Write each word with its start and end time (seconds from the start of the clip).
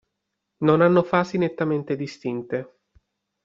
Non 0.63 0.81
hanno 0.81 1.03
fasi 1.03 1.37
nettamente 1.37 1.95
distinte. 1.95 2.79